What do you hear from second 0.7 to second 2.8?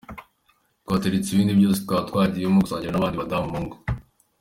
twaretse ibindi byose twaba twagiyemo